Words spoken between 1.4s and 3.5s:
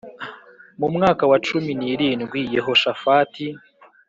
cumi n irindwi Yehoshafati